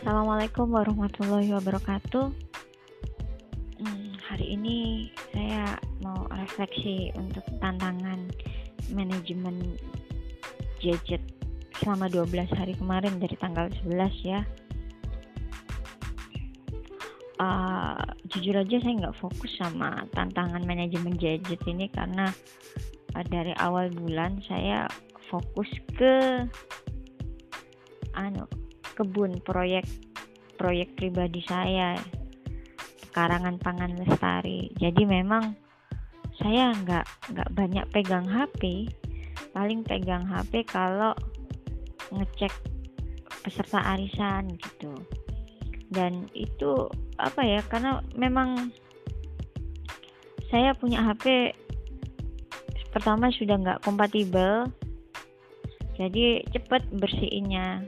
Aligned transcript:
Assalamualaikum 0.00 0.72
warahmatullahi 0.72 1.52
wabarakatuh. 1.60 2.32
Hmm, 3.84 4.08
hari 4.32 4.56
ini 4.56 5.12
saya 5.28 5.76
mau 6.00 6.24
refleksi 6.32 7.12
untuk 7.20 7.44
tantangan 7.60 8.32
manajemen 8.96 9.76
gadget 10.80 11.20
selama 11.76 12.08
12 12.08 12.48
hari 12.48 12.72
kemarin 12.80 13.20
dari 13.20 13.36
tanggal 13.36 13.68
11 13.84 14.24
ya. 14.24 14.40
Uh, 17.36 18.00
jujur 18.32 18.56
aja 18.56 18.80
saya 18.80 19.04
nggak 19.04 19.20
fokus 19.20 19.52
sama 19.60 20.08
tantangan 20.16 20.64
manajemen 20.64 21.12
gadget 21.20 21.60
ini 21.68 21.92
karena 21.92 22.32
uh, 23.20 23.24
dari 23.28 23.52
awal 23.60 23.92
bulan 23.92 24.40
saya 24.48 24.88
fokus 25.28 25.68
ke 25.92 26.48
anu 28.16 28.48
kebun 29.00 29.40
proyek 29.40 29.88
proyek 30.60 30.92
pribadi 30.92 31.40
saya 31.48 31.96
karangan 33.16 33.56
pangan 33.56 33.96
lestari. 33.96 34.68
Jadi 34.76 35.08
memang 35.08 35.56
saya 36.36 36.76
nggak 36.76 37.32
nggak 37.32 37.50
banyak 37.56 37.84
pegang 37.96 38.28
HP 38.28 38.92
paling 39.56 39.80
pegang 39.82 40.28
HP 40.28 40.68
kalau 40.68 41.16
ngecek 42.12 42.52
peserta 43.40 43.80
arisan 43.96 44.52
gitu. 44.60 44.92
Dan 45.88 46.28
itu 46.36 46.92
apa 47.16 47.40
ya 47.40 47.64
karena 47.66 48.04
memang 48.14 48.70
saya 50.52 50.76
punya 50.76 51.00
HP 51.02 51.56
pertama 52.92 53.32
sudah 53.32 53.56
nggak 53.56 53.82
kompatibel. 53.82 54.68
Jadi 55.96 56.44
cepat 56.52 56.84
bersihinnya 56.96 57.84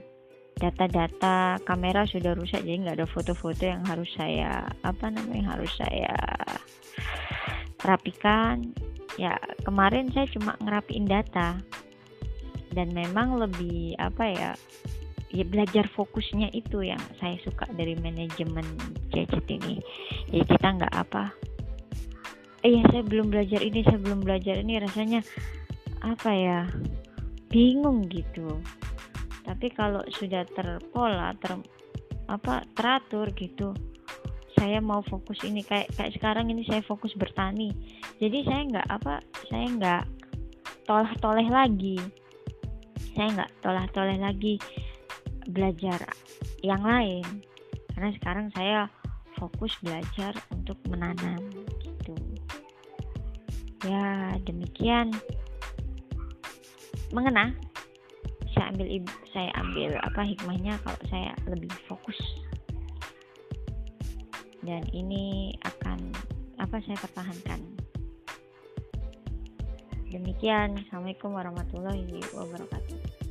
data-data 0.63 1.59
kamera 1.67 2.07
sudah 2.07 2.31
rusak 2.39 2.63
jadi 2.63 2.87
nggak 2.87 3.03
ada 3.03 3.07
foto-foto 3.11 3.67
yang 3.67 3.83
harus 3.83 4.07
saya 4.15 4.63
apa 4.87 5.11
namanya 5.11 5.59
harus 5.59 5.71
saya 5.75 6.15
rapikan. 7.83 8.71
Ya 9.19 9.35
kemarin 9.67 10.09
saya 10.15 10.25
cuma 10.31 10.55
ngerapiin 10.63 11.05
data. 11.05 11.59
Dan 12.73 12.95
memang 12.95 13.37
lebih 13.37 13.93
apa 14.01 14.23
ya 14.33 14.51
ya 15.29 15.45
belajar 15.45 15.85
fokusnya 15.93 16.49
itu 16.57 16.81
yang 16.81 17.01
saya 17.21 17.37
suka 17.43 17.69
dari 17.75 17.93
manajemen 17.99 18.65
gadget 19.11 19.45
ini. 19.51 19.83
Jadi 20.31 20.45
kita 20.47 20.67
nggak 20.79 20.95
apa. 20.95 21.29
Eh 22.63 22.79
ya 22.79 22.83
saya 22.89 23.03
belum 23.03 23.29
belajar 23.29 23.59
ini 23.59 23.83
saya 23.83 23.99
belum 23.99 24.23
belajar 24.23 24.55
ini 24.57 24.79
rasanya 24.79 25.21
apa 26.01 26.31
ya 26.31 26.59
bingung 27.53 28.09
gitu 28.09 28.57
tapi 29.43 29.67
kalau 29.71 30.01
sudah 30.11 30.47
terpola 30.51 31.35
ter 31.39 31.59
apa 32.31 32.63
teratur 32.73 33.29
gitu 33.35 33.75
saya 34.63 34.79
mau 34.79 35.03
fokus 35.03 35.43
ini. 35.43 35.59
Kayak 35.59 35.91
kayak 35.99 36.15
sekarang 36.15 36.47
ini 36.47 36.63
saya 36.63 36.79
fokus 36.79 37.11
bertani. 37.19 37.75
Jadi 38.23 38.47
saya 38.47 38.63
nggak 38.63 38.87
apa 38.87 39.19
saya 39.51 39.65
nggak 39.75 40.03
tolah 40.87 41.11
toleh 41.19 41.47
lagi. 41.51 41.99
Saya 43.11 43.27
nggak 43.35 43.51
tolah 43.59 43.85
toleh 43.91 44.15
lagi 44.15 44.55
belajar 45.51 46.07
yang 46.63 46.79
lain. 46.79 47.43
Karena 47.91 48.09
sekarang 48.15 48.47
saya 48.55 48.87
fokus 49.35 49.75
belajar 49.83 50.31
untuk 50.55 50.79
menanam 50.87 51.43
gitu. 51.83 52.15
Ya 53.83 54.31
demikian. 54.47 55.11
Mengena 57.11 57.51
saya 58.63 58.71
ambil 58.71 58.87
saya 59.35 59.51
ambil 59.59 59.91
apa 59.99 60.21
hikmahnya 60.23 60.79
kalau 60.87 60.99
saya 61.11 61.35
lebih 61.51 61.67
fokus. 61.83 62.15
Dan 64.63 64.87
ini 64.95 65.51
akan 65.67 65.99
apa 66.63 66.79
saya 66.87 66.95
pertahankan. 66.95 67.59
Demikian. 70.07 70.79
Assalamualaikum 70.79 71.35
warahmatullahi 71.35 72.23
wabarakatuh 72.31 73.22